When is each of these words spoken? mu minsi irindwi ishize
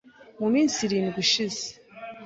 mu 0.39 0.47
minsi 0.53 0.77
irindwi 0.87 1.17
ishize 1.25 1.65